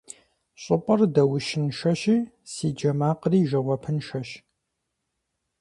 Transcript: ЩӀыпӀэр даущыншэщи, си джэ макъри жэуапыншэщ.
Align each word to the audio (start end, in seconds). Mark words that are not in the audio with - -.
ЩӀыпӀэр 0.61 1.01
даущыншэщи, 1.13 2.17
си 2.51 2.67
джэ 2.77 2.91
макъри 2.99 3.39
жэуапыншэщ. 3.49 4.29